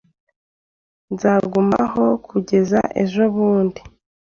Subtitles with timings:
[1.13, 3.81] Nzagumaho kugeza ejobundi.